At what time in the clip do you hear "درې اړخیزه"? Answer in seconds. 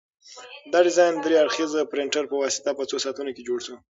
1.25-1.89